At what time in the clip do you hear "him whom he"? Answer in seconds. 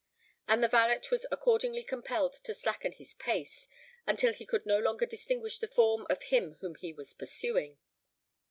6.23-6.91